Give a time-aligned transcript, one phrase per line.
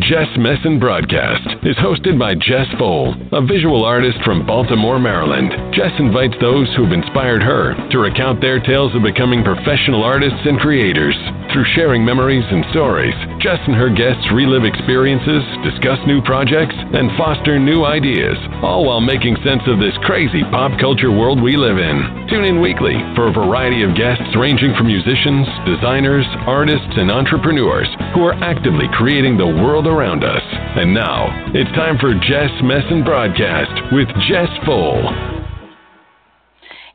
[0.00, 5.50] Jess Messon Broadcast is hosted by Jess Fole, a visual artist from Baltimore, Maryland.
[5.74, 10.38] Jess invites those who have inspired her to recount their tales of becoming professional artists
[10.44, 11.16] and creators.
[11.52, 17.08] Through sharing memories and stories, Jess and her guests relive experiences, discuss new projects, and
[17.16, 21.78] foster new ideas, all while making sense of this crazy pop culture world we live
[21.78, 22.28] in.
[22.28, 27.88] Tune in weekly for a variety of guests ranging from musicians, designers, artists, and entrepreneurs
[28.12, 30.44] who are actively creating the world around us.
[30.76, 35.37] And now, it's time for Jess Messon Broadcast with Jess Fole.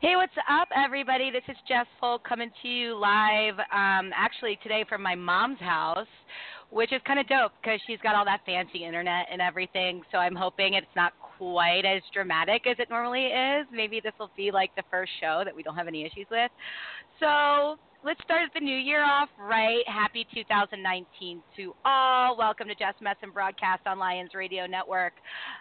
[0.04, 1.30] Hey, what's up, everybody?
[1.30, 6.06] This is Jess Fole coming to you live, um, actually today from my mom's house,
[6.68, 10.02] which is kind of dope because she's got all that fancy internet and everything.
[10.12, 13.66] So I'm hoping it's not quite as dramatic as it normally is.
[13.72, 16.50] Maybe this will be like the first show that we don't have any issues with.
[17.18, 19.84] So let's start the new year off right.
[19.86, 22.36] Happy 2019 to all.
[22.36, 25.14] Welcome to Jess Messon Broadcast on Lions Radio Network.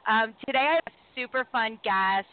[0.05, 2.27] Um, today I have a super fun guest.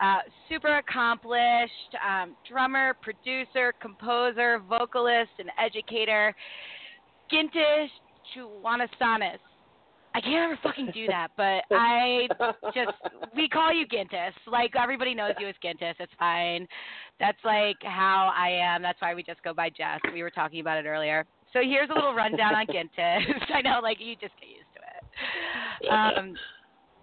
[0.00, 6.34] Uh, super accomplished um, drummer, producer, composer, vocalist, and educator,
[7.30, 7.88] Gintas
[8.34, 9.38] Chuanasanis.
[10.14, 12.28] I can't ever fucking do that, but I
[12.74, 12.96] just
[13.36, 14.32] we call you Gintas.
[14.46, 15.94] Like everybody knows you as Gintas.
[16.00, 16.66] It's fine.
[17.20, 18.82] That's like how I am.
[18.82, 20.00] That's why we just go by Jess.
[20.12, 21.26] We were talking about it earlier.
[21.52, 23.22] So here's a little rundown on Gintas.
[23.54, 25.90] I know, like you just get used to it.
[25.90, 26.34] Um,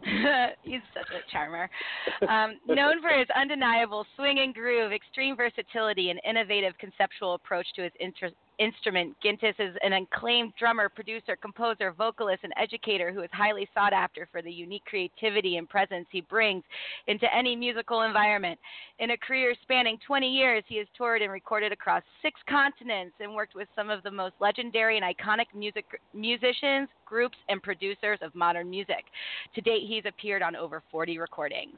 [0.64, 1.70] He's such a charmer.
[2.30, 7.84] Um, known for his undeniable swing and groove, extreme versatility, and innovative conceptual approach to
[7.84, 13.30] his inter- instrument, Gintas is an acclaimed drummer, producer, composer, vocalist, and educator who is
[13.32, 16.64] highly sought after for the unique creativity and presence he brings
[17.08, 18.60] into any musical environment.
[19.00, 23.34] In a career spanning 20 years, he has toured and recorded across six continents and
[23.34, 28.34] worked with some of the most legendary and iconic music musicians, groups, and producers of
[28.34, 29.06] modern music.
[29.56, 31.78] To date, he's appeared on over 40 recordings.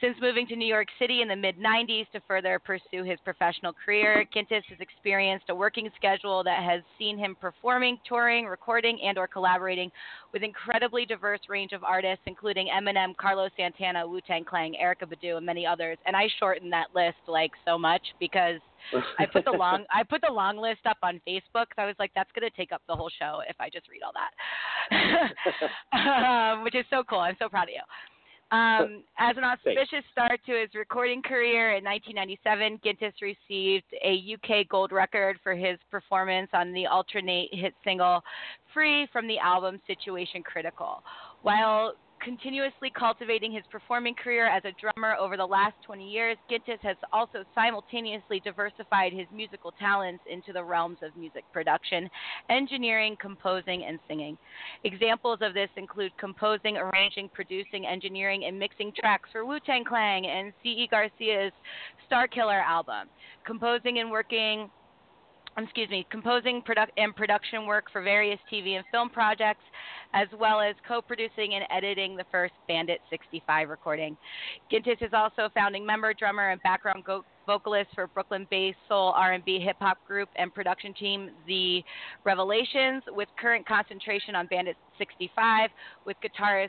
[0.00, 3.72] Since moving to New York City in the mid 90s to further pursue his professional
[3.72, 6.09] career, Gintas has experienced a working schedule
[6.44, 9.90] that has seen him performing, touring, recording, and or collaborating
[10.32, 15.46] with incredibly diverse range of artists, including Eminem, Carlos Santana, Wu-Tang Clan, Erykah Badu, and
[15.46, 15.98] many others.
[16.06, 18.60] And I shortened that list like so much because
[19.18, 21.66] I put the long I put the long list up on Facebook.
[21.78, 24.02] I was like, that's going to take up the whole show if I just read
[24.02, 24.32] all that,
[26.56, 27.20] um, which is so cool.
[27.20, 27.82] I'm so proud of you.
[28.52, 34.68] Um, as an auspicious start to his recording career in 1997, Gintas received a UK
[34.68, 38.22] gold record for his performance on the Ultra Nate hit single
[38.74, 41.02] Free from the album Situation Critical.
[41.42, 46.80] While continuously cultivating his performing career as a drummer over the last 20 years, Gintas
[46.82, 52.08] has also simultaneously diversified his musical talents into the realms of music production,
[52.48, 54.36] engineering, composing, and singing.
[54.84, 60.24] Examples of this include composing, arranging, producing, engineering, and mixing tracks for Wu Tang Clan
[60.24, 60.88] and C.E.
[60.90, 61.52] Garcia's
[62.10, 63.08] Starkiller album,
[63.44, 64.70] composing and working
[65.60, 69.62] Um, excuse me, composing product and production work for various TV and film projects,
[70.14, 74.16] as well as co-producing and editing the first Bandit 65 recording.
[74.72, 79.60] Gintas is also a founding member, drummer, and background go- vocalist for Brooklyn-based soul R&B
[79.60, 81.82] hip-hop group and production team The
[82.24, 85.68] Revelations, with current concentration on Bandit 65,
[86.06, 86.68] with guitarist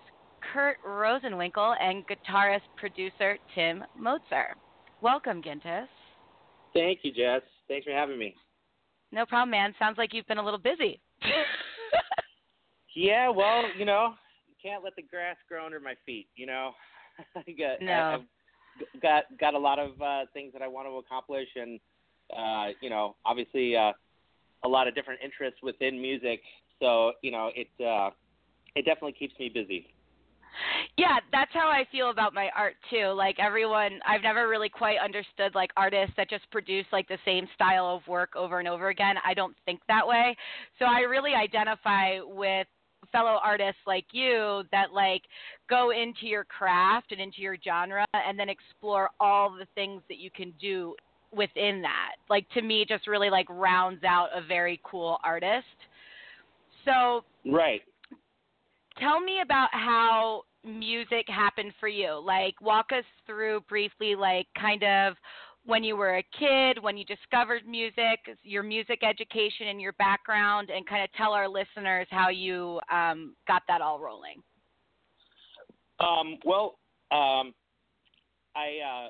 [0.54, 4.56] Kurt Rosenwinkel and guitarist producer Tim Motzer.
[5.00, 5.88] Welcome, Gintas.
[6.74, 7.42] Thank you, Jess.
[7.70, 8.36] Thanks for having me.
[9.12, 9.74] No problem, man.
[9.78, 11.02] Sounds like you've been a little busy.
[12.96, 14.14] yeah, well, you know,
[14.48, 16.28] you can't let the grass grow under my feet.
[16.36, 16.72] You know,
[17.36, 17.94] I got, no.
[17.94, 21.80] I've got got a lot of uh, things that I want to accomplish, and
[22.36, 23.92] uh, you know, obviously, uh,
[24.64, 26.42] a lot of different interests within music.
[26.80, 28.12] So, you know, it uh,
[28.76, 29.94] it definitely keeps me busy.
[30.98, 33.08] Yeah, that's how I feel about my art too.
[33.08, 37.48] Like everyone, I've never really quite understood like artists that just produce like the same
[37.56, 39.16] style of work over and over again.
[39.26, 40.36] I don't think that way.
[40.80, 42.68] So I really identify with
[43.12, 45.24] fellow artists like you that like
[45.70, 50.18] go into your craft and into your genre and then explore all the things that
[50.18, 50.94] you can do
[51.34, 52.12] within that.
[52.30, 55.66] Like to me just really like rounds out a very cool artist.
[56.86, 57.82] So Right
[59.00, 62.22] tell me about how music happened for you.
[62.24, 65.16] Like, walk us through briefly, like, kind of
[65.66, 70.70] when you were a kid, when you discovered music, your music education and your background,
[70.70, 74.42] and kind of tell our listeners how you um, got that all rolling.
[76.00, 76.80] Um, well,
[77.12, 77.54] um,
[78.56, 79.10] I, uh,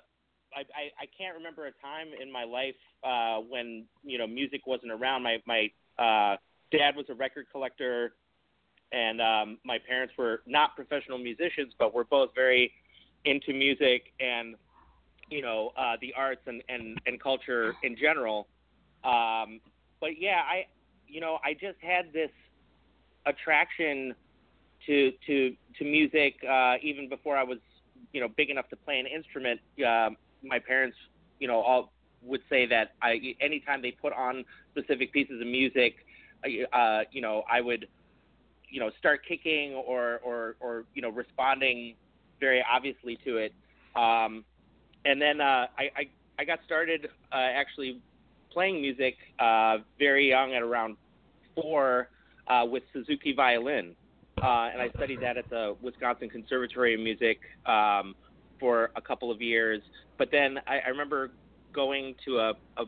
[0.54, 4.68] I, I I can't remember a time in my life uh, when you know music
[4.68, 5.24] wasn't around.
[5.24, 6.36] My my uh,
[6.72, 8.14] dad was a record collector,
[8.92, 12.74] and um, my parents were not professional musicians, but were both very
[13.26, 14.56] into music and
[15.30, 18.48] you know uh, the arts and, and and culture in general.
[19.04, 19.62] Um,
[20.00, 20.68] but yeah, I
[21.08, 22.32] you know I just had this
[23.26, 24.14] attraction
[24.88, 27.60] to to to music uh, even before I was
[28.14, 29.62] you know big enough to play an instrument.
[29.86, 30.10] Uh,
[30.44, 30.98] my parents
[31.40, 31.92] you know all
[32.24, 36.06] would say that I anytime they put on specific pieces of music,
[36.74, 37.88] uh, you know I would
[38.72, 41.96] you know start kicking or or or you know responding
[42.40, 43.54] very obviously to it.
[43.96, 44.44] Um,
[45.06, 46.10] and then uh, I, I
[46.40, 48.00] I got started uh, actually
[48.52, 50.98] playing music uh, very young at around
[51.56, 52.10] four
[52.48, 53.96] uh, with Suzuki violin,
[54.42, 58.16] uh, and I studied that at the Wisconsin Conservatory of Music um,
[58.60, 59.82] for a couple of years.
[60.18, 61.32] But then I, I remember
[61.74, 62.86] going to a, a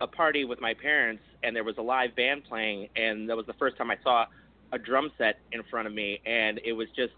[0.00, 3.46] a party with my parents, and there was a live band playing, and that was
[3.46, 4.26] the first time I saw
[4.74, 7.12] a drum set in front of me, and it was just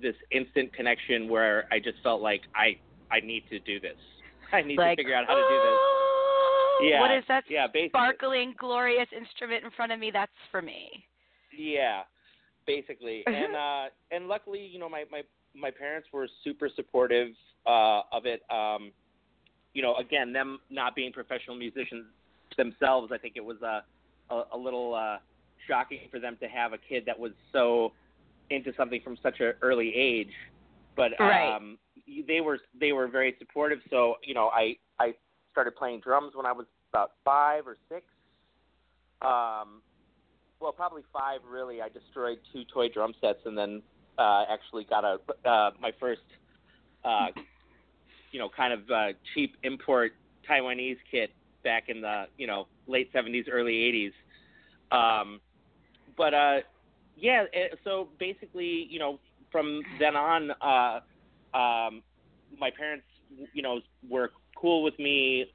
[0.00, 2.78] this instant connection where I just felt like I
[3.14, 3.98] I need to do this.
[4.52, 6.90] I need like, to figure out how to do this.
[6.90, 7.00] Yeah.
[7.00, 7.90] What is that yeah, basically.
[7.90, 10.10] sparkling, glorious instrument in front of me?
[10.10, 10.88] That's for me.
[11.56, 12.02] Yeah,
[12.66, 13.22] basically.
[13.26, 15.20] and uh and luckily, you know, my my
[15.54, 17.28] my parents were super supportive
[17.66, 18.42] uh of it.
[18.50, 18.92] Um
[19.74, 22.06] you know, again, them not being professional musicians
[22.56, 23.80] themselves, I think it was uh,
[24.34, 25.18] a a little uh
[25.66, 27.92] shocking for them to have a kid that was so
[28.50, 30.32] into something from such an early age.
[30.96, 31.54] But right.
[31.54, 31.78] um
[32.26, 33.78] they were they were very supportive.
[33.90, 35.14] So you know, I I
[35.52, 38.04] started playing drums when I was about five or six.
[39.22, 39.82] Um,
[40.60, 41.80] well, probably five really.
[41.80, 43.82] I destroyed two toy drum sets and then
[44.18, 45.18] uh, actually got a
[45.48, 46.20] uh, my first
[47.04, 47.28] uh,
[48.32, 50.12] you know kind of uh, cheap import
[50.48, 51.30] Taiwanese kit
[51.62, 54.12] back in the you know late 70s, early
[54.92, 55.20] 80s.
[55.20, 55.40] Um,
[56.20, 56.58] but uh,
[57.16, 57.44] yeah,
[57.82, 59.18] so basically, you know,
[59.50, 61.00] from then on, uh,
[61.56, 62.02] um,
[62.58, 63.06] my parents,
[63.54, 65.46] you know, were cool with me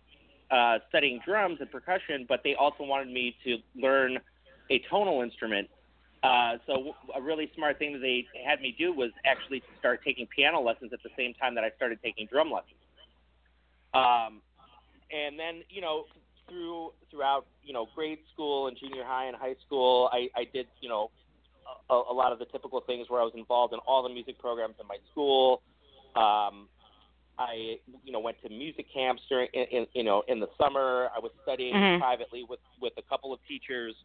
[0.50, 4.18] uh, studying drums and percussion, but they also wanted me to learn
[4.72, 5.70] a tonal instrument.
[6.24, 10.26] Uh, so a really smart thing that they had me do was actually start taking
[10.36, 12.74] piano lessons at the same time that I started taking drum lessons.
[13.94, 14.42] Um,
[15.12, 16.06] and then, you know,
[16.48, 20.68] through throughout, you know, grade school and junior high and high school, I, I did,
[20.82, 21.12] you know,
[21.90, 24.40] a, a lot of the typical things where I was involved in all the music
[24.40, 25.62] programs in my school.
[26.16, 26.70] Um,
[27.38, 31.10] I, you know, went to music camps during, in, in, you know, in the summer.
[31.16, 32.00] I was studying Mhm.
[32.00, 33.96] privately with with a couple of teachers,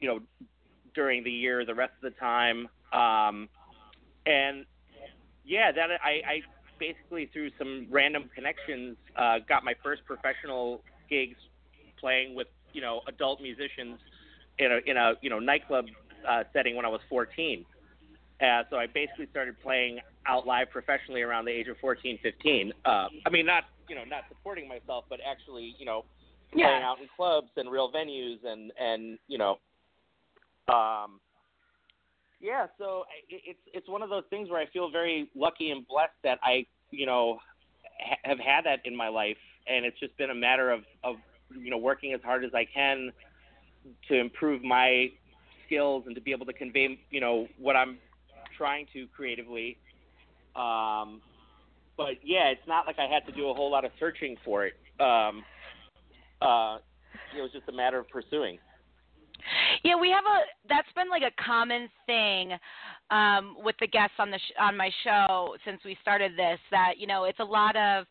[0.00, 0.20] you know,
[0.94, 1.64] during the year.
[1.64, 3.48] The rest of the time, um,
[4.26, 4.66] and
[5.44, 6.42] yeah, that I, I
[6.78, 11.36] basically through some random connections uh, got my first professional gigs
[12.00, 13.98] playing with you know adult musicians
[14.58, 15.86] in a in a you know nightclub
[16.28, 17.64] uh, setting when I was 14.
[18.40, 22.72] Uh, so I basically started playing out live professionally around the age of 14, 15.
[22.84, 26.04] Uh, I mean, not you know not supporting myself, but actually you know
[26.52, 26.88] playing Yeah.
[26.88, 29.58] out in clubs and real venues and and you know
[30.72, 31.20] um
[32.40, 35.86] yeah so it, it's it's one of those things where i feel very lucky and
[35.86, 37.38] blessed that i you know
[38.00, 39.36] ha- have had that in my life
[39.66, 41.16] and it's just been a matter of of
[41.56, 43.10] you know working as hard as i can
[44.08, 45.06] to improve my
[45.66, 47.98] skills and to be able to convey you know what i'm
[48.56, 49.76] trying to creatively
[50.56, 51.20] um
[51.96, 54.66] but yeah it's not like i had to do a whole lot of searching for
[54.66, 55.44] it um
[56.42, 56.78] uh
[57.36, 58.58] it was just a matter of pursuing
[59.84, 62.52] Yeah, we have a that's been like a common thing
[63.10, 66.58] um, with the guests on the sh- on my show since we started this.
[66.70, 68.06] That you know, it's a lot of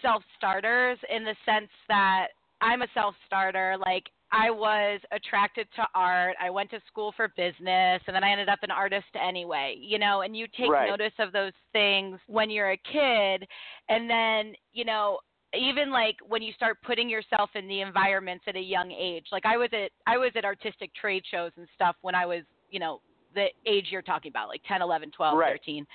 [0.00, 2.28] self starters in the sense that
[2.62, 3.76] I'm a self starter.
[3.78, 6.36] Like I was attracted to art.
[6.40, 9.76] I went to school for business, and then I ended up an artist anyway.
[9.78, 10.88] You know, and you take Right.
[10.88, 13.46] notice of those things when you're a kid,
[13.88, 15.18] and then you know
[15.54, 19.44] even like when you start putting yourself in the environments at a young age like
[19.44, 22.80] i was at i was at artistic trade shows and stuff when i was you
[22.80, 23.02] know
[23.34, 25.52] the age you're talking about like 10 11 12 Right.
[25.52, 25.86] 13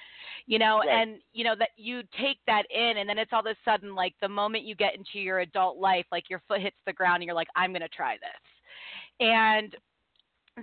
[0.45, 0.89] you know Right.
[0.89, 3.95] and you know that you take that in and then it's all of a sudden
[3.95, 7.17] like the moment you get into your adult life like your foot hits the ground
[7.17, 9.75] and you're like i'm going to try this and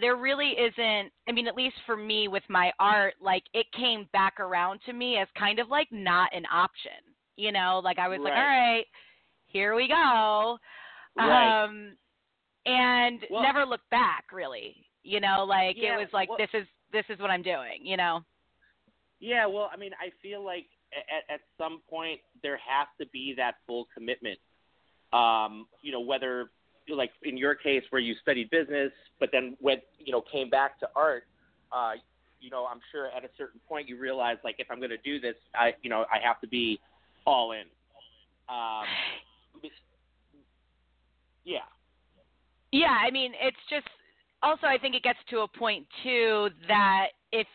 [0.01, 4.09] there really isn't i mean at least for me with my art like it came
[4.13, 6.91] back around to me as kind of like not an option
[7.37, 8.85] you know like i was like all right
[9.47, 10.59] here we go.
[11.17, 11.63] Right.
[11.63, 11.93] Um,
[12.67, 14.85] and Well- never look back really.
[15.05, 17.81] You know, like Yeah, it was like well- this is this is what I'm doing,
[17.83, 18.25] you know.
[19.21, 23.35] Yeah, well, I mean, I feel like at, at some point there has to be
[23.37, 24.39] that full commitment.
[25.13, 26.51] Um, you know, whether
[26.89, 30.79] like in your case where you studied business, but then went, you know, came back
[30.81, 31.25] to art.
[31.73, 31.93] Uh,
[32.41, 34.99] you know, I'm sure at a certain point you realize like if I'm going to
[34.99, 36.79] do this, I, you know, I have to be
[37.27, 37.65] all in.
[38.49, 38.85] Um,
[41.45, 41.59] yeah.
[42.73, 43.87] Yeah, I mean, it's just
[44.45, 47.47] also I think it gets to a point too that if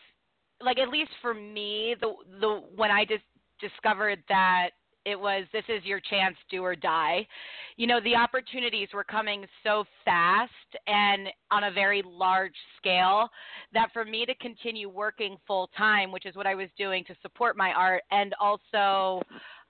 [0.60, 3.24] like at least for me the the when I just
[3.60, 4.70] discovered that
[5.06, 7.26] it was this is your chance do or die
[7.76, 10.50] you know the opportunities were coming so fast
[10.86, 13.28] and on a very large scale
[13.72, 17.14] that for me to continue working full time which is what i was doing to
[17.22, 19.22] support my art and also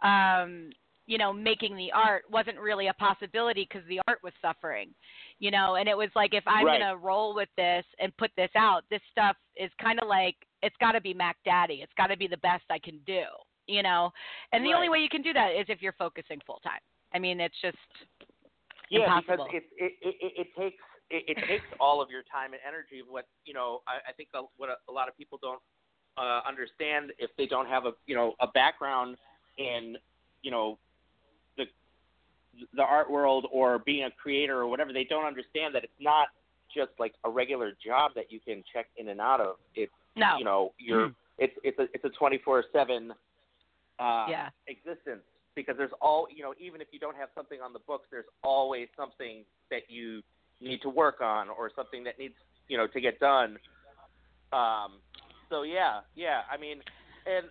[0.03, 0.71] um
[1.11, 4.95] you know making the art wasn't really a possibility because the art was suffering
[5.41, 6.79] you know and it was like if i'm Right.
[6.81, 10.37] going to roll with this and put this out this stuff is kind of like
[10.63, 13.23] it's got to be mac daddy it's got to be the best i can do
[13.67, 14.11] you know
[14.53, 16.81] and the only way you can do that is if you're focusing full time
[17.13, 17.77] i mean it's just
[18.91, 19.47] Yeah, Impossible.
[19.51, 23.03] because it it, it it takes it, it takes all of your time and energy.
[23.09, 25.61] What you know, I, I think a, what a, a lot of people don't
[26.17, 29.17] uh, understand if they don't have a you know a background
[29.59, 29.97] in
[30.43, 30.79] you know
[32.75, 34.93] the art world or being a creator or whatever.
[34.93, 36.29] They don't understand that it's not
[36.75, 39.57] just like a regular job that you can check in and out of.
[39.75, 41.15] It's no you know you're Mm.
[41.39, 43.13] it's it's a it's a twenty four seven
[43.99, 45.23] uh yeah existence
[45.55, 48.25] because there's all you know even if you don't have something on the books there's
[48.43, 50.23] always something that you
[50.61, 52.35] need to work on or something that needs
[52.69, 53.57] you know to get done
[54.53, 54.93] um
[55.49, 56.79] so yeah yeah i mean
[57.27, 57.47] and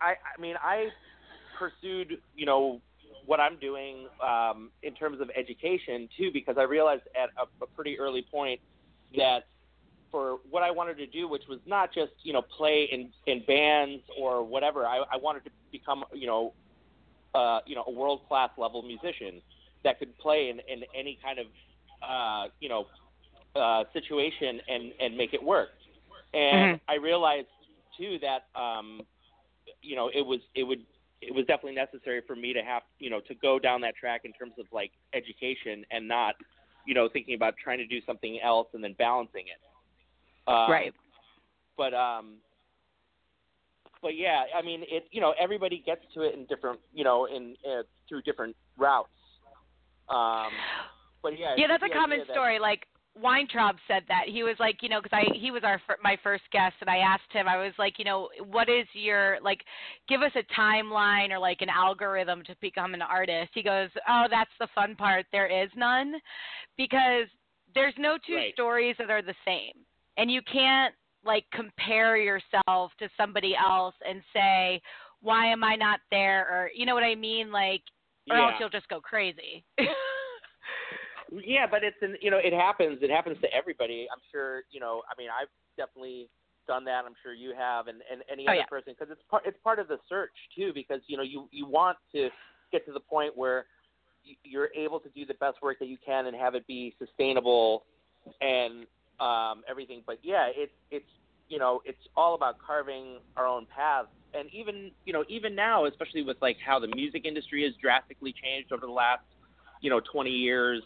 [0.00, 0.88] i i mean i
[1.58, 2.80] pursued you know
[3.28, 7.68] what i'm doing um in terms of education too because i realized at a, a
[7.76, 8.60] pretty early point
[9.16, 9.44] that
[10.10, 13.44] for what I wanted to do, which was not just you know play in in
[13.46, 14.86] bands or whatever.
[14.86, 16.54] I, I wanted to become you know
[17.34, 19.42] uh, you know a world class level musician
[19.84, 21.46] that could play in, in any kind of
[22.02, 22.86] uh, you know
[23.56, 25.70] uh, situation and and make it work.
[26.34, 26.80] And Mhm.
[26.88, 27.48] I realized
[27.96, 29.06] too that um,
[29.82, 30.84] you know it was it would
[31.20, 34.22] it was definitely necessary for me to have you know to go down that track
[34.24, 36.34] in terms of like education and not
[36.86, 40.50] you know thinking about trying to do something else and then balancing it.
[40.50, 40.94] Um, right
[41.76, 42.36] But um,
[44.00, 45.06] but yeah, I mean it.
[45.10, 49.08] You know, everybody gets to it in different you know in uh, through different routes.
[50.08, 50.52] Um,
[51.22, 52.86] but yeah, yeah that's a common that- story like
[53.20, 56.44] Weintraub said that he was like, you know, because I he was our my first
[56.52, 59.60] guest, and I asked him, I was like, you know, what is your like,
[60.08, 63.50] give us a timeline or like an algorithm to become an artist.
[63.54, 65.26] He goes, oh, that's the fun part.
[65.32, 66.14] There is none,
[66.76, 67.26] because
[67.74, 68.52] there's no two Right.
[68.54, 69.84] stories that are the same,
[70.16, 70.94] and you can't
[71.24, 74.80] like compare yourself to somebody else and say,
[75.20, 77.82] why am I not there, or you know what I mean, like,
[78.30, 79.64] or else you'll just go crazy.
[81.30, 82.98] Yeah, but it's an, you know it happens.
[83.02, 84.06] It happens to everybody.
[84.12, 85.02] I'm sure you know.
[85.10, 86.28] I mean, I've definitely
[86.66, 87.04] done that.
[87.04, 88.66] I'm sure you have, and and any Oh, other yeah.
[88.66, 90.72] person because it's part it's part of the search too.
[90.74, 92.28] Because you know you you want to
[92.72, 93.66] get to the point where
[94.44, 97.84] you're able to do the best work that you can and have it be sustainable
[98.40, 98.86] and
[99.20, 100.02] um, everything.
[100.06, 101.08] But yeah, it's it's
[101.48, 104.08] you know it's all about carving our own paths.
[104.34, 108.34] And even you know even now, especially with like how the music industry has drastically
[108.42, 109.22] changed over the last
[109.80, 110.82] you know 20 years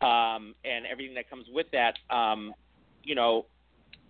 [0.00, 1.94] um, and everything that comes with that.
[2.10, 2.54] Um,
[3.02, 3.46] you know,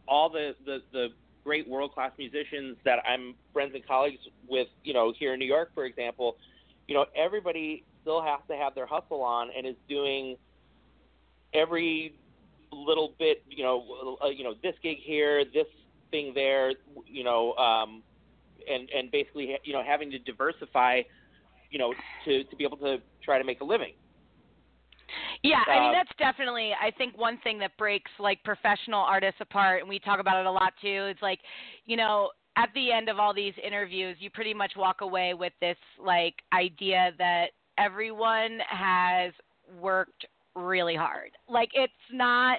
[0.08, 1.08] all the, the, the
[1.44, 5.46] great world class musicians that I'm friends and colleagues with, you know, here in New
[5.46, 6.36] York, for example,
[6.88, 10.36] you know, everybody still has to have their hustle on and is doing
[11.52, 12.14] every
[12.72, 15.66] little bit, you know, uh, you know, this gig here, this
[16.10, 16.72] thing there,
[17.06, 18.02] you know, um,
[18.68, 21.02] and and basically, you know, having to diversify,
[21.70, 23.92] you know, to to be able to try to make a living.
[25.42, 29.40] Yeah, I mean Uh, that's definitely I think one thing that breaks like professional artists
[29.40, 31.06] apart and we talk about it a lot too.
[31.10, 31.40] It's like,
[31.84, 35.52] you know, at the end of all these interviews, you pretty much walk away with
[35.60, 39.32] this like idea that everyone has
[39.80, 41.30] worked really hard.
[41.48, 42.58] Like it's not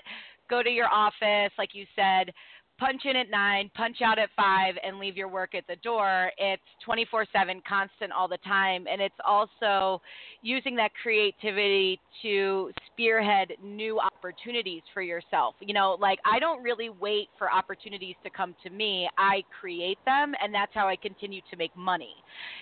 [0.50, 2.32] go to your office like you said,
[2.78, 6.32] punch in at 9, punch out at 5 and leave your work at the door.
[6.38, 10.02] It's 24/7 constant all the time and it's also
[10.42, 15.56] using that creativity to spearhead new opportunities for yourself.
[15.60, 19.10] You know, like I don't really wait for opportunities to come to me.
[19.18, 22.16] I create them and that's how I continue to make money.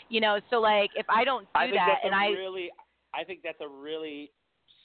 [0.09, 2.27] You know, so like if I don't do I think that that's and a I
[2.27, 2.71] really
[3.13, 4.31] I think that's a really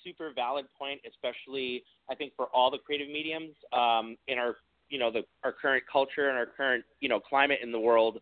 [0.05, 4.57] super valid point, especially I think for all the creative mediums um, in our
[4.91, 8.21] you know the our current culture and our current you know climate in the world.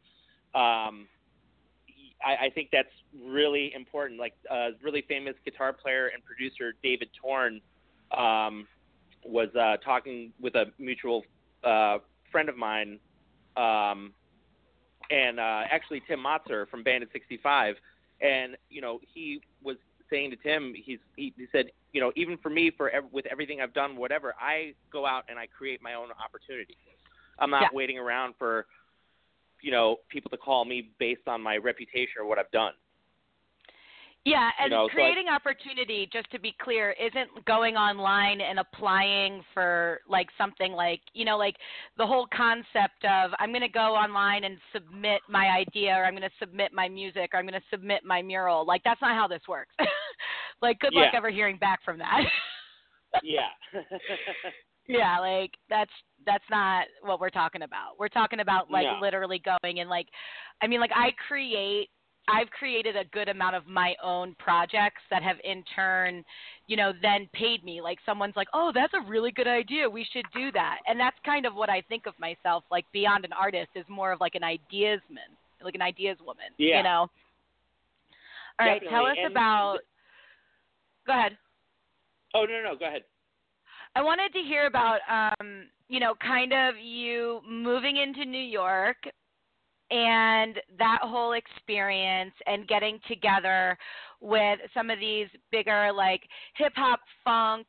[0.55, 1.09] Um,
[2.25, 2.89] I, I think that's
[3.25, 4.21] really important.
[4.21, 7.61] Like uh, really famous guitar player and producer David Torn
[8.17, 8.67] um,
[9.25, 11.25] was uh, talking with a mutual
[11.65, 11.99] uh,
[12.31, 12.99] friend of mine,
[13.57, 14.13] um,
[15.11, 17.77] and uh, actually Tim Motzer from Bandit 65,
[18.21, 19.77] and you know he was
[20.11, 23.27] saying to Tim, he's he, he said, you know, even for me, for ev- with
[23.27, 26.77] everything I've done, whatever, I go out and I create my own opportunities.
[27.39, 27.69] I'm not yeah.
[27.73, 28.67] waiting around for,
[29.63, 32.73] you know, people to call me based on my reputation or what I've done.
[34.25, 38.41] Yeah, and you know, creating so I, opportunity, just to be clear, isn't going online
[38.41, 41.57] and applying for like something like, you know, like
[41.97, 46.13] the whole concept of I'm going to go online and submit my idea or I'm
[46.13, 48.67] going to submit my music or I'm going to submit my mural.
[48.67, 49.75] Like that's not how this works.
[50.63, 52.21] like good luck ever hearing back from that.
[53.23, 53.49] yeah.
[54.89, 55.93] yeah, like that's
[56.27, 57.99] that's not what we're talking about.
[57.99, 58.99] We're talking about like no.
[59.01, 60.09] literally going and like
[60.61, 61.89] I mean like I create
[62.29, 66.25] I've created a good amount of my own projects that have in turn,
[66.67, 67.81] you know, then paid me.
[67.81, 69.89] Like someone's like, "Oh, that's a really good idea.
[69.89, 72.65] We should do that." And that's kind of what I think of myself.
[72.71, 75.31] Like beyond an artist is more of like an ideasman,
[75.63, 76.53] like an ideas woman.
[76.59, 76.79] Yeah.
[76.79, 77.11] You know.
[78.61, 78.91] All right, Definitely.
[78.91, 79.79] tell us and about.
[81.07, 81.39] Go ahead.
[82.35, 83.03] Oh no, no, no, go ahead.
[83.97, 88.97] I wanted to hear about, um, you know, kind of you moving into New York,
[89.91, 93.77] and that whole experience and getting together
[94.21, 96.23] with some of these bigger like
[96.57, 97.67] hip hop funk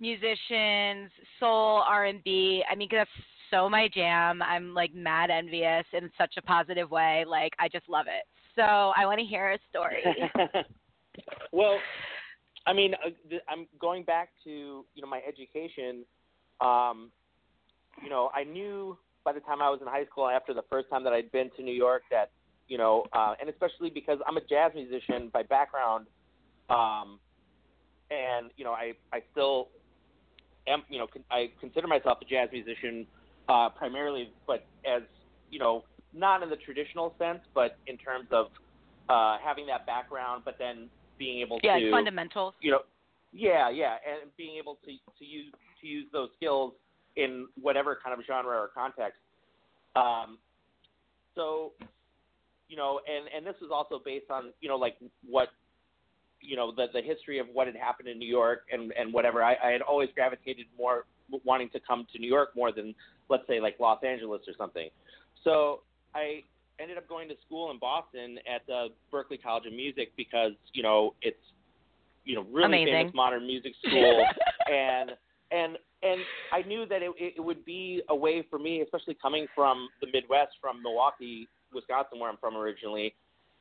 [0.00, 3.10] musicians soul r&b i mean that's
[3.50, 4.42] so my jam.
[4.42, 7.24] I'm like mad envious in such a positive way.
[7.26, 8.24] Like i just love it.
[8.54, 10.02] So i want to hear a story.
[11.52, 11.78] Well
[12.66, 14.50] i mean uh, i'm going back to
[14.94, 16.04] you know my education.
[16.60, 17.10] Um
[18.02, 20.88] you know i knew by the time I was in high school, after the first
[20.90, 22.30] time that I'd been to New York, that
[22.68, 26.06] you know, uh, and especially because I'm a jazz musician by background,
[26.68, 27.18] um,
[28.10, 29.68] and you know, I I still
[30.68, 33.06] am, you know, con- I consider myself a jazz musician
[33.48, 35.02] uh, primarily, but as
[35.50, 38.46] you know, not in the traditional sense, but in terms of
[39.08, 42.54] uh, having that background, but then being able yeah, to yeah fundamentals.
[42.60, 42.80] You know,
[43.32, 46.72] yeah, yeah, and being able to to use to use those skills
[47.16, 49.18] in whatever kind of genre or context.
[49.96, 50.38] Um,
[51.34, 51.72] so,
[52.68, 54.96] you know, and and this was also based on you know like
[55.28, 55.48] what
[56.40, 59.42] you know the the history of what had happened in New York and and whatever.
[59.42, 61.04] I, I had always gravitated more
[61.44, 62.94] wanting to come to New York more than
[63.28, 64.88] let's say like Los Angeles or something.
[65.44, 65.80] So
[66.14, 66.42] I
[66.80, 70.82] ended up going to school in Boston at the Berklee College of Music because you
[70.82, 71.36] know it's
[72.24, 72.94] you know really Amazing.
[72.94, 74.24] famous modern music school
[74.72, 75.12] and
[75.50, 79.46] and and I knew that it, it would be a way for me, especially coming
[79.54, 83.14] from the Midwest, from Milwaukee, Wisconsin, where I'm from originally.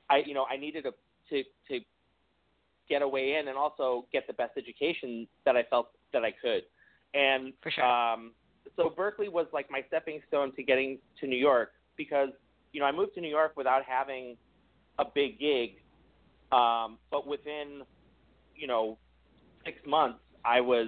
[0.09, 0.91] I, you know, I needed to
[1.29, 1.85] to, to
[2.89, 6.31] get a way in and also get the best education that I felt that I
[6.31, 6.63] could.
[7.13, 7.85] And For sure.
[7.85, 8.31] um,
[8.75, 12.29] so Berklee was like my stepping stone to getting to New York because
[12.71, 14.37] you know I moved to New York without having
[14.97, 15.71] a big gig,
[16.51, 17.81] um, but within
[18.55, 18.97] you know
[19.65, 20.87] six months I was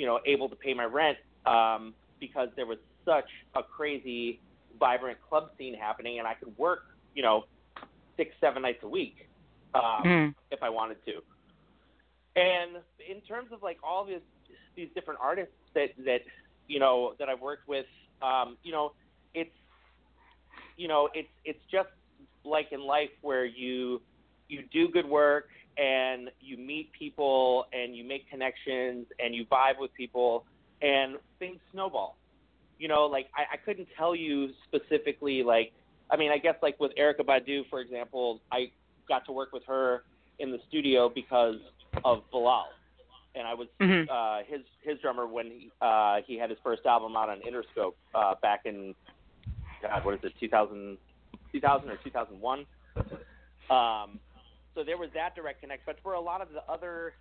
[0.00, 4.40] you know able to pay my rent um, because there was such a crazy
[4.78, 6.80] vibrant club scene happening and I could work
[7.14, 7.44] you know
[8.16, 9.16] six seven nights a week
[9.74, 10.34] um, Mm.
[10.50, 11.14] if I wanted to.
[12.36, 12.72] And
[13.12, 14.24] in terms of like all these
[14.76, 16.22] these different artists that that
[16.68, 17.86] you know that I've worked with,
[18.22, 18.92] um, you know,
[19.34, 19.56] it's
[20.76, 21.90] you know it's it's just
[22.44, 24.00] like in life where you
[24.48, 27.26] you do good work and you meet people
[28.20, 30.44] make connections and you vibe with people
[30.82, 32.16] and things snowball.
[32.78, 35.72] You know, like I, I couldn't tell you specifically like
[36.10, 38.70] I mean I guess like with Erykah Badu for example, I
[39.08, 40.02] got to work with her
[40.38, 41.56] in the studio because
[42.04, 42.66] of Bilal.
[43.34, 44.08] And I was Mhm.
[44.10, 47.94] uh, his his drummer when he, uh, he had his first album out on Interscope
[48.14, 48.94] uh, back in
[49.82, 50.98] God, what is it, 2000,
[51.52, 52.66] 2000 or 2001.
[53.70, 54.18] Um,
[54.74, 55.86] so there was that direct connect.
[55.86, 57.14] But for a lot of the other,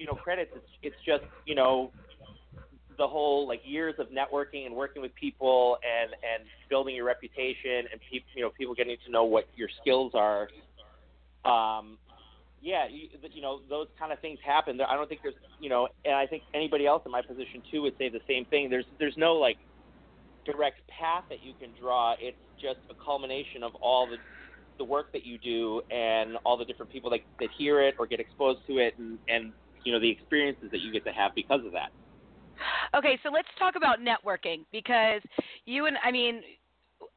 [0.00, 1.92] you know, credits, it's it's just you know
[2.96, 7.84] the whole like years of networking and working with people and and building your reputation
[7.92, 10.48] and people you know people getting to know what your skills are.
[11.44, 11.98] Um,
[12.62, 14.78] yeah, you, you know those kind of things happen.
[14.78, 17.62] There, I don't think there's you know, and I think anybody else in my position
[17.70, 18.70] too would say the same thing.
[18.70, 19.58] There's there's no like
[20.46, 22.14] direct path that you can draw.
[22.18, 24.16] It's just a culmination of all the
[24.78, 28.06] the work that you do and all the different people that, that hear it or
[28.06, 29.52] get exposed to it and, and
[29.84, 31.90] you know the experiences that you get to have because of that.
[32.94, 35.22] Okay, so let's talk about networking because
[35.64, 36.42] you and I mean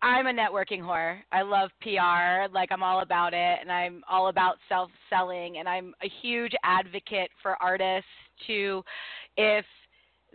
[0.02, 1.18] I'm a networking whore.
[1.32, 5.94] I love PR, like I'm all about it and I'm all about self-selling and I'm
[6.04, 8.10] a huge advocate for artists
[8.48, 8.84] to
[9.38, 9.66] if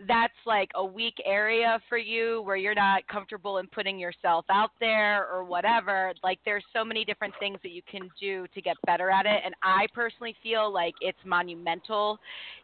[0.07, 4.71] that's like a weak area for you where you're not comfortable in putting yourself out
[4.79, 8.77] there or whatever like there's so many different things that you can do to get
[8.85, 9.41] better at it.
[9.43, 12.19] And i personally feel like it's monumental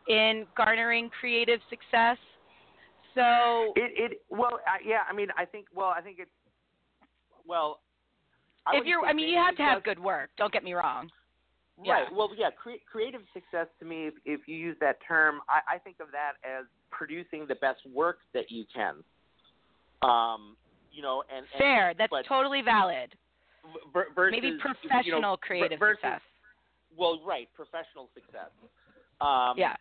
[0.07, 2.17] in garnering creative success.
[3.13, 6.29] So it it well yeah i mean i think well i think it's
[7.47, 7.79] well
[8.65, 11.09] I if you're i mean you have to have good work don't get me wrong
[11.77, 12.05] Right.
[12.13, 12.49] Well, yeah.
[12.51, 16.07] Cre- creative success to me, if, if you use that term, I, I think of
[16.11, 18.95] that as producing the best work that you can.
[20.01, 20.55] Um,
[20.91, 21.93] you know, and, and fair.
[21.97, 23.13] That's but, totally valid.
[23.93, 26.21] Versus, Maybe professional you know, creative versus, success.
[26.95, 28.51] Well, right, professional success.
[29.19, 29.75] Um, yeah.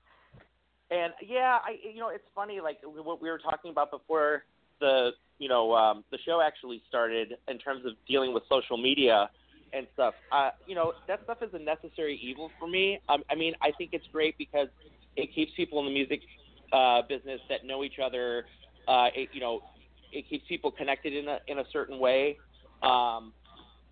[0.91, 4.45] And yeah, I you know it's funny like what we were talking about before
[4.81, 9.31] the you know um, the show actually started in terms of dealing with social media
[9.75, 10.15] and stuff.
[10.33, 13.01] Uh, you know, that stuff is a necessary evil for me.
[13.09, 14.69] Um, I mean, I think it's great because
[15.17, 16.21] it keeps people in the music
[16.73, 18.45] uh, business that know each other.
[18.89, 19.63] Uh, it, you know,
[20.13, 22.39] it keeps people connected in a in a certain way.
[22.83, 23.33] Um,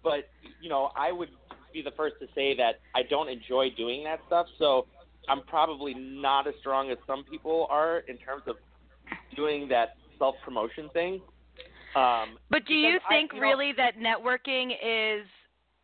[0.02, 0.28] but
[0.60, 1.30] you know, I would
[1.72, 4.46] be the first to say that I don't enjoy doing that stuff.
[4.58, 4.86] So
[5.28, 8.56] I'm probably not as strong as some people are in terms of
[9.36, 11.20] doing that self promotion thing.
[11.94, 15.26] Um, but do you think I, you really know, that networking is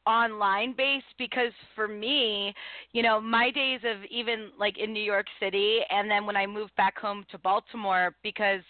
[0.07, 2.55] online based because for me,
[2.93, 6.47] you know, my days of even like in New York City and then when I
[6.47, 8.63] moved back home to Baltimore because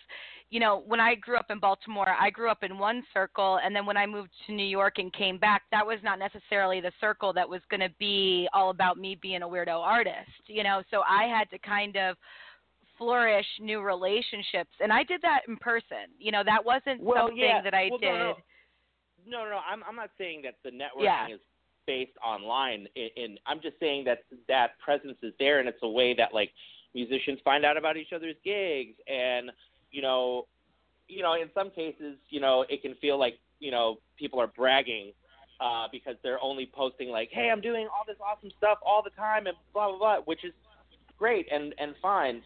[0.50, 3.76] you know, when I grew up in Baltimore, I grew up in one circle, and
[3.76, 6.92] then when I moved to New York and came back, that was not necessarily the
[7.00, 10.82] circle that was going to be all about me being a weirdo artist, you know.
[10.90, 12.16] So I had to kind of
[12.96, 16.08] flourish new relationships, and I did that in person.
[16.18, 17.60] You know, that wasn't well, something yeah.
[17.62, 18.06] that I well, did.
[18.06, 18.36] No, no
[19.28, 21.28] no, no, I'm I'm not saying that the networking yeah.
[21.28, 21.40] is
[21.86, 22.86] based online.
[22.96, 26.34] In, in I'm just saying that that presence is there, and it's a way that
[26.34, 26.50] like
[26.94, 29.50] musicians find out about each other's gigs, and
[29.90, 30.46] you know,
[31.08, 34.46] you know, in some cases, you know, it can feel like you know people are
[34.46, 35.12] bragging
[35.60, 39.10] uh, because they're only posting like, "Hey, I'm doing all this awesome stuff all the
[39.10, 40.52] time," and blah blah blah, which is
[41.18, 42.42] great and and fine.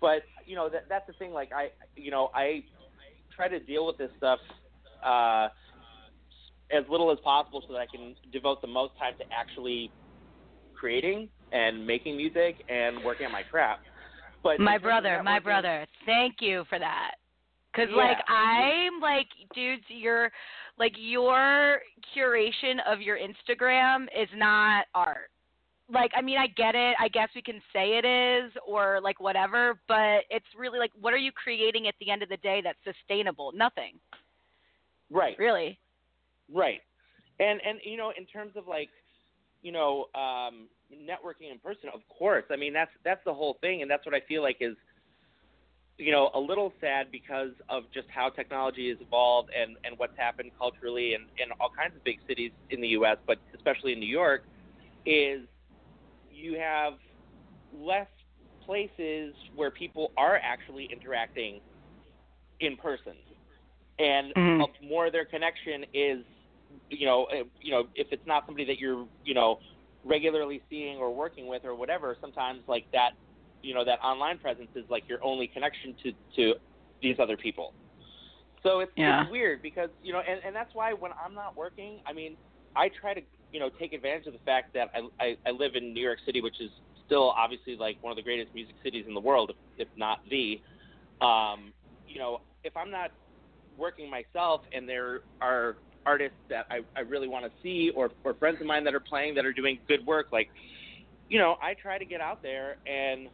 [0.00, 1.32] But you know that that's the thing.
[1.32, 2.64] Like I, you know, I
[3.34, 4.38] try to deal with this stuff
[5.04, 5.48] uh,
[6.74, 9.90] as little as possible so that I can devote the most time to actually
[10.74, 13.82] creating and making music and working on my craft.
[14.42, 17.12] But my brother, my brother, thank you for that.
[17.74, 17.96] Cause yeah.
[17.96, 20.30] like I'm like, dudes, your
[20.78, 21.80] like your
[22.16, 25.30] curation of your Instagram is not art.
[25.92, 26.96] Like, I mean, I get it.
[26.98, 29.78] I guess we can say it is, or like whatever.
[29.86, 32.78] But it's really like, what are you creating at the end of the day that's
[32.84, 33.52] sustainable?
[33.54, 33.98] Nothing.
[35.10, 35.36] Right.
[35.38, 35.78] Really.
[36.52, 36.80] Right.
[37.40, 38.90] And and you know, in terms of like,
[39.62, 42.44] you know, um, networking in person, of course.
[42.50, 44.76] I mean, that's that's the whole thing, and that's what I feel like is,
[45.98, 50.16] you know, a little sad because of just how technology has evolved and and what's
[50.16, 54.00] happened culturally and in all kinds of big cities in the U.S., but especially in
[54.00, 54.44] New York,
[55.04, 55.40] is
[56.32, 56.94] you have
[57.76, 58.08] less
[58.64, 61.60] places where people are actually interacting
[62.60, 63.14] in person
[63.98, 64.88] and mm-hmm.
[64.88, 66.24] more of their connection is
[66.90, 69.58] you know uh, you know if it's not somebody that you're you know
[70.04, 73.10] regularly seeing or working with or whatever sometimes like that
[73.62, 76.54] you know that online presence is like your only connection to to
[77.02, 77.72] these other people
[78.62, 79.22] so it's, yeah.
[79.22, 82.36] it's weird because you know and and that's why when i'm not working i mean
[82.76, 83.20] i try to
[83.52, 86.18] you know take advantage of the fact that i i, I live in new york
[86.26, 86.70] city which is
[87.06, 90.20] still obviously like one of the greatest music cities in the world if, if not
[90.30, 90.60] the
[91.20, 91.72] um
[92.06, 93.10] you know if i'm not
[93.76, 98.34] working myself and there are artists that I, I really want to see or, or
[98.34, 100.48] friends of mine that are playing that are doing good work like
[101.28, 103.28] you know I try to get out there and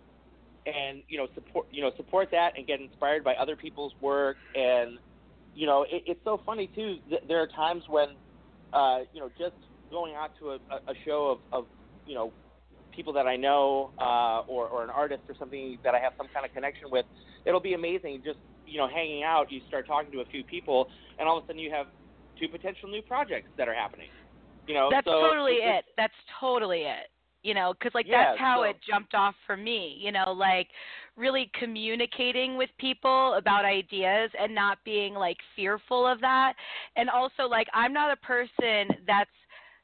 [0.67, 4.37] and you know support you know support that and get inspired by other people's work
[4.55, 4.99] and
[5.55, 8.09] you know it, it's so funny too th- there are times when
[8.73, 9.57] uh, you know just
[9.91, 10.55] going out to a,
[10.87, 11.67] a show of, of
[12.07, 12.33] you know
[12.95, 16.27] people that I know uh, or, or an artist or something that I have some
[16.35, 17.07] kind of connection with,
[17.45, 18.21] it'll be amazing.
[18.25, 21.45] Just you know, hanging out, you start talking to a few people, and all of
[21.45, 21.87] a sudden you have
[22.41, 24.09] two potential new projects that are happening.
[24.67, 25.85] You know, that's so totally it.
[25.97, 27.09] That's totally it.
[27.43, 29.97] You know, because like yeah, that's how so, it jumped off for me.
[30.01, 30.69] You know, like
[31.17, 36.55] really communicating with people about ideas and not being like fearful of that,
[36.97, 39.31] and also like I'm not a person that's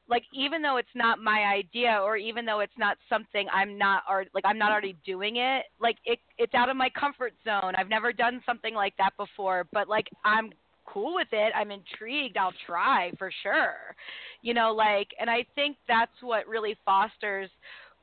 [0.09, 4.03] like even though it's not my idea or even though it's not something I'm not
[4.09, 7.73] or like I'm not already doing it, like it it's out of my comfort zone.
[7.77, 10.51] I've never done something like that before, but like I'm
[10.87, 11.53] cool with it.
[11.55, 12.37] I'm intrigued.
[12.37, 13.95] I'll try for sure.
[14.41, 17.49] You know, like and I think that's what really fosters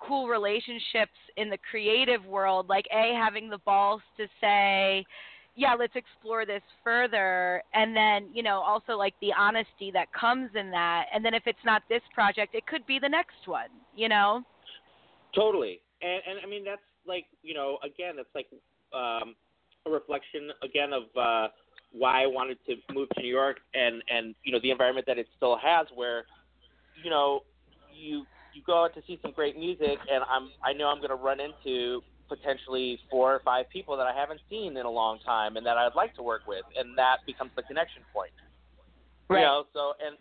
[0.01, 5.05] cool relationships in the creative world, like a having the balls to say
[5.57, 7.62] yeah, let's explore this further.
[7.75, 11.07] And then, you know, also like the honesty that comes in that.
[11.14, 14.42] And then if it's not this project, it could be the next one, you know?
[15.35, 15.81] Totally.
[16.03, 18.47] And, and I mean, that's like, you know, again, it's like
[18.92, 19.35] um,
[19.87, 21.49] a reflection, again, of uh,
[21.96, 25.18] why I wanted to move to New York and, and, you know, the environment that
[25.18, 26.24] it still has where,
[27.02, 27.40] you know,
[27.94, 31.11] you, you go out to see some great music and I'm, I know I'm going
[31.11, 35.18] to run into potentially four or five people that I haven't seen in a long
[35.24, 38.33] time and that I'd like to work with, and that becomes the connection point.
[39.28, 39.40] Right.
[39.40, 40.16] You know, so and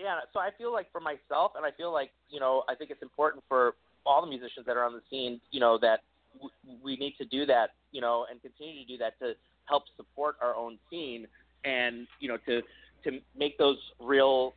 [0.00, 2.90] yeah, so I feel like for myself, and I feel like you know, I think
[2.90, 3.74] it's important for
[4.06, 6.00] all the musicians that are on the scene, you know, that
[6.34, 6.52] w-
[6.82, 9.34] we need to do that, you know, and continue to do that to
[9.66, 11.26] help support our own scene,
[11.64, 12.62] and you know, to
[13.04, 14.54] to make those real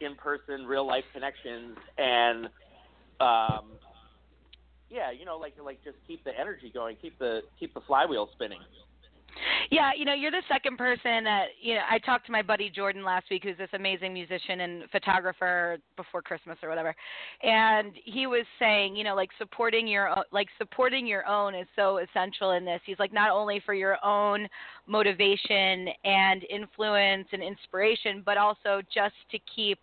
[0.00, 2.46] in-person, real-life connections, and
[3.20, 3.72] um,
[4.90, 8.28] yeah, you know, like like just keep the energy going, keep the keep the flywheel
[8.32, 8.60] spinning.
[9.70, 11.82] Yeah, you know, you're the second person that you know.
[11.90, 16.22] I talked to my buddy Jordan last week, who's this amazing musician and photographer before
[16.22, 16.94] Christmas or whatever,
[17.42, 21.98] and he was saying, you know, like supporting your like supporting your own is so
[21.98, 22.80] essential in this.
[22.86, 24.48] He's like not only for your own
[24.88, 29.78] motivation and influence and inspiration, but also just to keep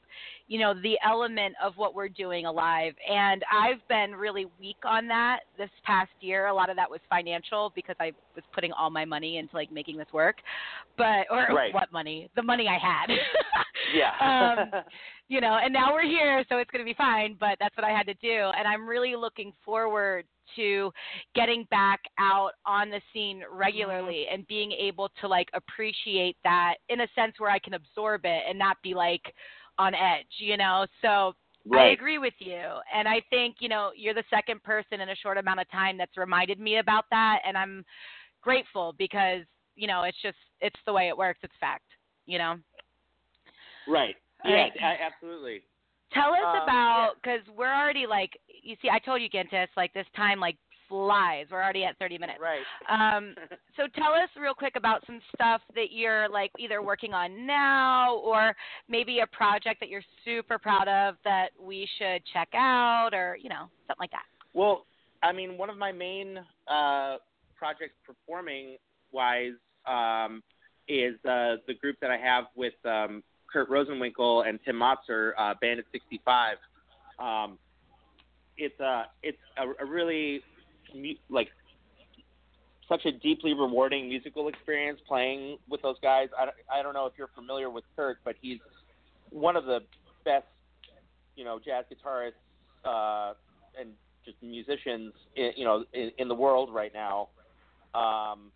[0.48, 2.94] you know the element of what we're doing alive.
[3.10, 6.48] And i've been really weak on that this past year.
[6.48, 9.72] A lot of that was financial because i was putting all my money into like
[9.72, 10.38] making this work.
[10.98, 11.74] But or right.
[11.74, 12.30] what money?
[12.36, 13.10] The money i had
[13.94, 14.82] yeah um
[15.28, 17.86] you know and now we're here so it's going to be fine but that's what
[17.86, 20.92] i had to do and i'm really looking forward to
[21.34, 27.02] getting back out on the scene regularly and being able to like appreciate that in
[27.02, 29.22] a sense where I can absorb it and not be like
[29.78, 30.86] on edge, you know.
[31.02, 31.34] So
[31.66, 31.90] right.
[31.90, 32.62] I agree with you.
[32.94, 35.98] And I think, you know, you're the second person in a short amount of time
[35.98, 37.84] that's reminded me about that and I'm
[38.42, 39.42] grateful because,
[39.76, 41.40] you know, it's just it's the way it works.
[41.44, 41.86] It's fact,
[42.26, 42.56] you know.
[43.88, 44.16] Right.
[44.44, 45.00] Yeah, right.
[45.02, 45.62] absolutely.
[46.14, 47.54] Tell us um, about because yeah.
[47.58, 48.32] we're already like
[48.64, 48.90] you see.
[48.90, 51.48] I told you, Gintas, like this time like flies.
[51.52, 52.40] We're already at 30 minutes.
[52.40, 52.62] Right.
[52.90, 53.36] Um,
[53.78, 58.18] so tell us real quick about some stuff that you're like either working on now
[58.18, 58.56] or
[58.88, 63.50] maybe a project that you're super proud of that we should check out or you
[63.50, 64.26] know something like that.
[64.54, 64.86] Well,
[65.24, 67.18] I mean, one of my main uh,
[67.58, 68.78] projects performing
[69.12, 69.54] wise
[69.88, 70.44] um,
[70.88, 75.54] is uh, the group that I have with um, Kurt Rosenwinkel and Tim Motzer, uh,
[75.60, 76.58] Bandit 65.
[77.20, 77.58] Um,
[78.58, 80.42] it's a it's a, a really
[81.30, 81.50] like
[82.88, 86.30] such a deeply rewarding musical experience playing with those guys.
[86.38, 88.60] I, I don't know if you're familiar with Kurt, but he's
[89.32, 89.80] one of the
[90.24, 90.46] best,
[91.36, 92.34] you know, jazz guitarists
[92.86, 93.34] uh,
[93.80, 93.90] and
[94.24, 97.30] just musicians, in, you know, in, in the world right now.
[97.94, 98.52] Um,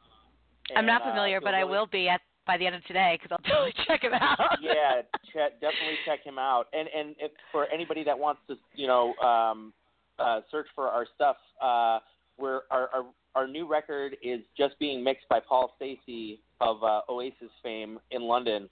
[0.69, 2.83] and, I'm not familiar, uh, but really, I will be at by the end of
[2.85, 4.39] today because I'll totally check him out.
[4.61, 6.65] yeah, check, definitely check him out.
[6.73, 9.71] And and if, for anybody that wants to, you know, um,
[10.17, 11.37] uh, search for our stuff.
[11.61, 11.99] Uh,
[12.37, 17.01] we're our, our our new record is just being mixed by Paul Stacey of uh,
[17.07, 18.67] Oasis fame in London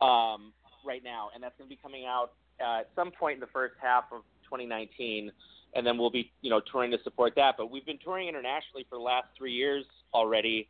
[0.00, 0.52] um,
[0.86, 2.30] right now, and that's going to be coming out
[2.64, 5.32] uh, at some point in the first half of 2019,
[5.74, 7.56] and then we'll be you know touring to support that.
[7.58, 10.68] But we've been touring internationally for the last three years already,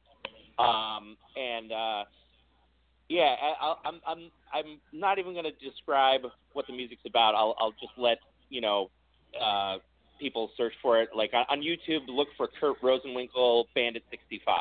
[0.58, 2.04] um, and uh,
[3.10, 7.34] yeah, I, I'm I'm I'm not even going to describe what the music's about.
[7.34, 8.18] I'll I'll just let
[8.48, 8.90] you know.
[9.38, 9.78] Uh,
[10.20, 11.08] people search for it.
[11.16, 14.58] Like on, YouTube, look for Kurt Rosenwinkel Bandit 65.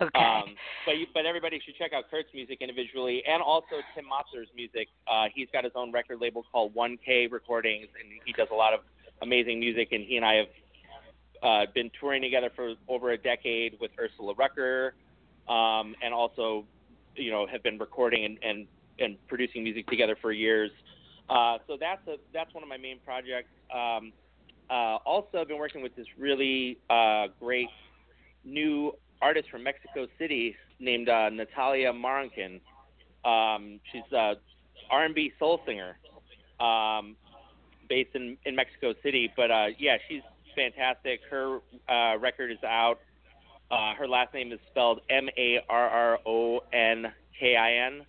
[0.00, 0.18] Okay.
[0.18, 0.54] Um,
[0.86, 4.88] but you, but everybody should check out Kurt's music individually, and also Tim Motzer's music.
[5.10, 8.72] Uh, he's got his own record label called 1K Recordings, and he does a lot
[8.74, 8.80] of
[9.22, 9.88] amazing music.
[9.92, 10.46] And he and I have
[11.42, 14.94] uh, been touring together for over a decade with Ursula Rucker,
[15.48, 16.64] um, and also,
[17.16, 18.66] you know, have been recording and, and,
[18.98, 20.70] and producing music together for years.
[21.28, 23.50] Uh, so that's a that's one of my main projects.
[23.72, 24.12] Um,
[24.68, 27.68] uh, also, I've been working with this really uh, great
[28.44, 28.92] new
[29.22, 32.60] artist from Mexico City named uh, Natalia Marankin.
[33.24, 34.34] Um, she's a
[34.90, 35.96] R&B soul singer
[36.58, 37.16] um,
[37.88, 39.30] based in, in Mexico City.
[39.36, 40.22] But uh, yeah, she's
[40.56, 41.20] fantastic.
[41.30, 43.00] Her uh, record is out.
[43.70, 47.06] Uh, her last name is spelled M A R R O N
[47.38, 48.00] K I N.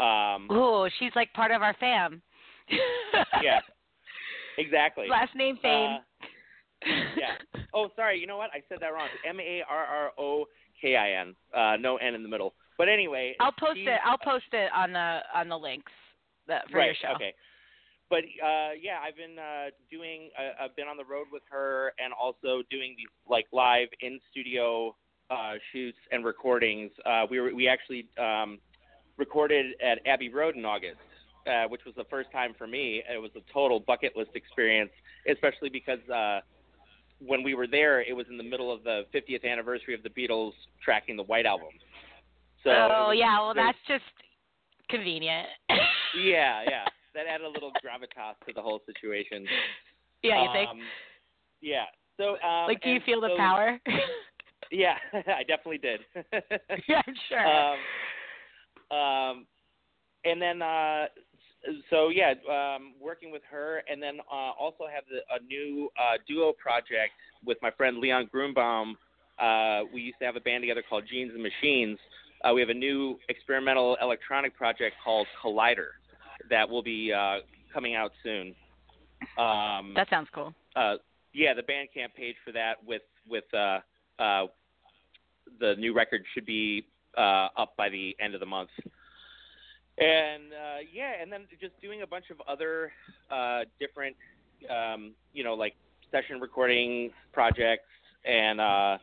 [0.00, 2.20] Um, oh, she's like part of our fam.
[3.42, 3.60] yeah.
[4.58, 5.06] Exactly.
[5.08, 5.98] Last name fame.
[6.20, 7.60] Uh, yeah.
[7.72, 8.18] Oh, sorry.
[8.18, 8.50] You know what?
[8.50, 9.08] I said that wrong.
[9.28, 10.46] M A R R O
[10.80, 11.34] K I N.
[11.54, 12.54] Uh, no N in the middle.
[12.76, 14.00] But anyway, I'll post it.
[14.04, 15.92] I'll post it on the on the links
[16.48, 17.14] that, for right, your show.
[17.14, 17.34] Okay.
[18.10, 20.30] But uh, yeah, I've been uh, doing.
[20.38, 24.20] Uh, I've been on the road with her, and also doing these like live in
[24.30, 24.94] studio
[25.30, 26.90] uh, shoots and recordings.
[27.04, 28.58] Uh, we were we actually um,
[29.16, 30.98] recorded at Abbey Road in August,
[31.46, 33.02] uh, which was the first time for me.
[33.10, 34.90] It was a total bucket list experience,
[35.30, 36.40] especially because uh,
[37.20, 40.10] when we were there, it was in the middle of the 50th anniversary of the
[40.10, 40.52] Beatles
[40.84, 41.68] tracking the White Album.
[42.62, 44.04] So oh was- yeah, well that's just
[44.88, 45.48] convenient.
[46.18, 46.84] yeah, yeah.
[47.14, 49.46] That added a little gravitas to the whole situation.
[50.22, 50.70] yeah, you think?
[50.70, 50.80] Um,
[51.60, 51.84] yeah.
[52.16, 53.78] So, um, like, do you feel the power?
[54.70, 56.00] Yeah, I definitely did.
[56.88, 57.46] yeah, I'm sure.
[58.90, 59.46] um, um,
[60.24, 61.06] and then, uh,
[61.90, 66.16] so yeah, um, working with her, and then uh, also have the, a new uh,
[66.26, 67.12] duo project
[67.44, 68.94] with my friend Leon Gruenbaum.
[69.38, 71.98] Uh, we used to have a band together called Genes and Machines.
[72.42, 75.92] Uh, we have a new experimental electronic project called Collider
[76.50, 77.38] that will be uh,
[77.72, 78.54] coming out soon.
[79.38, 80.54] Um, that sounds cool.
[80.76, 80.96] uh,
[81.32, 83.80] yeah, the Bandcamp page for that with with uh,
[84.18, 84.46] uh,
[85.60, 88.70] the new record should be uh, up by the end of the month.
[89.98, 92.92] And uh, yeah, and then just doing a bunch of other
[93.30, 94.16] uh, different,
[94.68, 95.74] um, you know, like
[96.10, 97.88] session recording projects
[98.24, 98.98] and uh,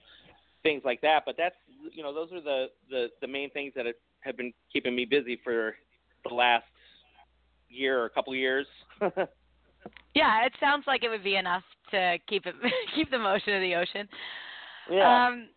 [0.64, 1.24] things like that.
[1.26, 1.56] But that's
[1.94, 3.86] you know, those are the the, the main things that
[4.22, 5.76] have been keeping me busy for
[6.28, 6.66] the last
[7.72, 8.68] year or a couple years.
[10.14, 12.54] Yeah, it sounds like it would be enough to keep it
[12.96, 14.08] keep the motion of the ocean.
[14.92, 15.28] yeah.
[15.28, 15.48] Um,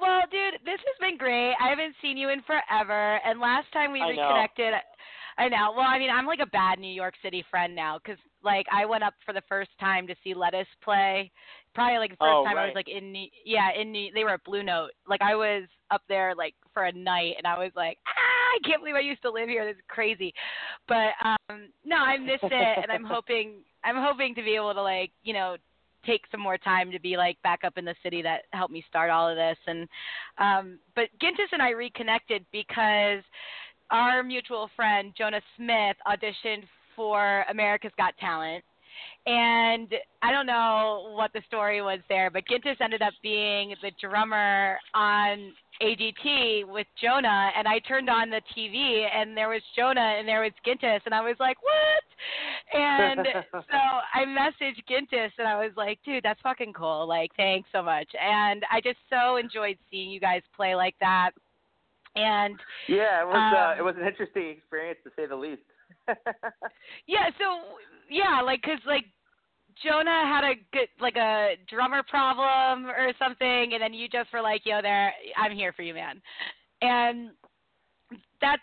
[0.00, 1.54] well, dude, this has been great.
[1.60, 4.22] I haven't seen you in forever, and last time we I know.
[4.22, 4.74] reconnected,
[5.38, 5.72] I know.
[5.76, 8.86] Well, I mean, I'm like a bad New York City friend now because, like, I
[8.86, 11.30] went up for the first time to see Lettuce play.
[11.74, 14.24] Probably like the first Oh, time I was like in New, yeah, in New, they
[14.24, 14.90] were at Blue Note.
[15.08, 18.68] Like I was up there like for a night, and I was like, ah, I
[18.68, 19.64] can't believe I used to live here.
[19.66, 20.32] This is crazy.
[20.88, 24.82] But um no, I miss it, and I'm hoping I'm hoping to be able to
[24.82, 25.56] like you know
[26.06, 28.84] take some more time to be like back up in the city that helped me
[28.88, 29.88] start all of this and
[30.38, 33.22] um but Gintas and I reconnected because
[33.90, 36.64] our mutual friend Jonah Smith auditioned
[36.94, 38.62] for America's Got Talent
[39.26, 39.88] and
[40.22, 44.78] I don't know what the story was there, but Gintas ended up being the drummer
[44.94, 50.26] on AGT with Jonah, and I turned on the TV, and there was Jonah, and
[50.26, 52.78] there was Gintas, and I was like, what?
[52.78, 53.78] And so
[54.14, 57.06] I messaged Gintas, and I was like, dude, that's fucking cool.
[57.08, 58.08] Like, thanks so much.
[58.20, 61.30] And I just so enjoyed seeing you guys play like that.
[62.16, 62.56] And
[62.88, 65.62] Yeah, it was uh, Um, it was an interesting experience to say the least.
[67.06, 69.04] Yeah, so yeah, like 'cause like
[69.82, 74.42] Jonah had a good like a drummer problem or something, and then you just were
[74.42, 76.20] like, "Yo, there, I'm here for you, man,"
[76.82, 77.30] and
[78.40, 78.62] that's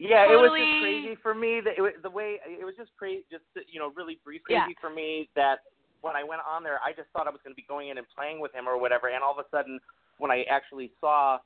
[0.00, 2.90] yeah, it was just crazy for me that it was, the way it was just
[2.96, 4.64] crazy, just you know, really brief Yeah.
[4.64, 5.60] crazy for me that
[6.00, 7.98] when I went on there, I just thought I was going to be going in
[7.98, 9.78] and playing with him or whatever, and all of a sudden,
[10.16, 11.38] when I actually saw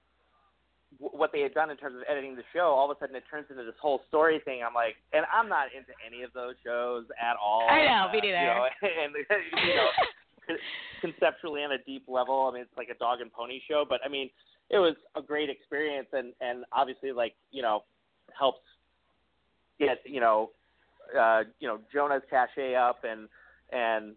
[0.98, 3.24] what they had done in terms of editing the show, all of a sudden it
[3.30, 4.62] turns into this whole story thing.
[4.66, 7.66] I'm like, and I'm not into any of those shows at all.
[7.68, 9.14] I know, uh, me You know, and
[9.66, 10.57] you know,
[11.00, 14.00] conceptually on a deep level, I mean, it's like a dog and pony show, but
[14.04, 14.30] I mean,
[14.70, 17.85] it was a great experience, and and obviously, like you know,
[18.38, 18.62] helps
[19.78, 20.50] get you know,
[21.18, 23.28] uh, you know Jonah's cachet up, and
[23.72, 24.14] and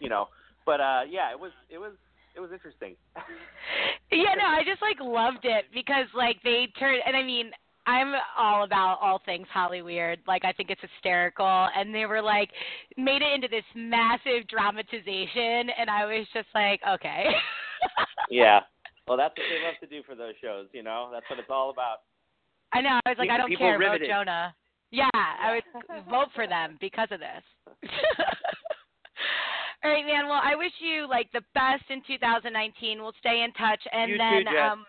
[0.00, 0.28] you know,
[0.64, 1.92] but uh, yeah, it was it was
[2.36, 2.94] it was interesting.
[4.12, 7.50] yeah, no, I just like loved it because like they turned, and I mean,
[7.86, 10.18] I'm all about all things Holly Weird.
[10.26, 12.50] Like I think it's hysterical, and they were like
[12.96, 17.26] made it into this massive dramatization, and I was just like, okay.
[18.30, 18.60] yeah.
[19.08, 20.66] Well, that's what they love to do for those shows.
[20.72, 21.98] You know, that's what it's all about.
[22.72, 22.98] I know.
[23.06, 23.78] I was like, Keep I don't care.
[23.78, 24.54] Vote Jonah.
[24.90, 27.90] Yeah, I would vote for them because of this.
[29.84, 30.26] All right, man.
[30.26, 33.00] Well, I wish you like the best in 2019.
[33.00, 34.72] We'll stay in touch, and You then Jess.
[34.72, 34.84] um,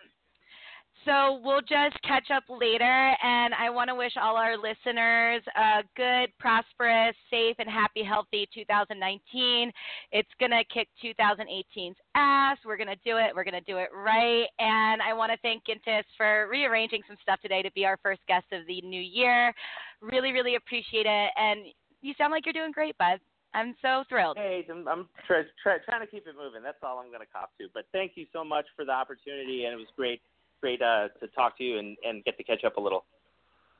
[1.05, 2.83] so we'll just catch up later.
[3.23, 8.47] And I want to wish all our listeners a good, prosperous, safe, and happy, healthy
[8.53, 9.71] 2019.
[10.11, 12.57] It's gonna kick 2018's ass.
[12.65, 13.33] We're gonna do it.
[13.35, 14.47] We're gonna do it right.
[14.59, 18.21] And I want to thank Gintas for rearranging some stuff today to be our first
[18.27, 19.53] guest of the new year.
[20.01, 21.31] Really, really appreciate it.
[21.38, 21.65] And
[22.01, 23.19] you sound like you're doing great, bud.
[23.57, 24.37] I'm so thrilled.
[24.37, 26.61] Hey, I'm, I'm try, try, trying to keep it moving.
[26.61, 27.67] That's all I'm going to cop to.
[27.73, 30.21] But thank you so much for the opportunity, and it was great,
[30.61, 33.05] great uh, to talk to you and, and get to catch up a little.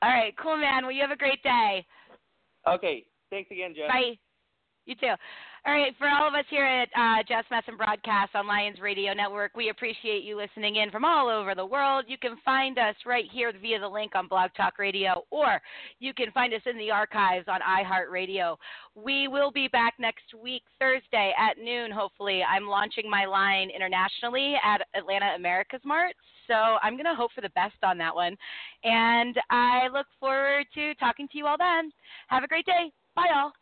[0.02, 0.82] All right, cool, man.
[0.82, 1.86] Well, you have a great day.
[2.66, 3.88] Okay, Thanks again, Jess.
[3.88, 4.18] Bye.
[4.86, 5.14] You too.
[5.68, 9.12] All right, for all of us here at uh, Jess Messon Broadcast on Lions Radio
[9.12, 12.06] Network, we appreciate you listening in from all over the world.
[12.08, 15.60] You can find us right here via the link on Blog Talk Radio, or
[15.98, 18.56] you can find us in the archives on iHeartRadio.
[18.94, 22.40] We will be back next week, Thursday at noon, hopefully.
[22.42, 26.14] I'm launching my line internationally at Atlanta America's Mart,
[26.46, 28.38] so I'm going to hope for the best on that one.
[28.84, 31.92] And I look forward to talking to you all then.
[32.28, 32.90] Have a great day.
[33.14, 33.52] Bye, all.